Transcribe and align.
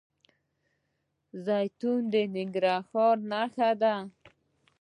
زیتون 1.45 1.99
د 2.11 2.13
ننګرهار 2.35 3.15
نښه 3.29 3.69
ده. 3.81 3.95